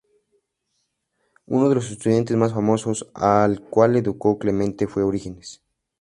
Uno 1.45 1.69
de 1.69 1.75
los 1.75 1.91
estudiantes 1.91 2.35
más 2.35 2.51
famosos 2.53 3.07
al 3.13 3.61
cual 3.61 3.95
educó 3.97 4.39
Clemente 4.39 4.87
fue 4.87 5.03
Orígenes. 5.03 5.61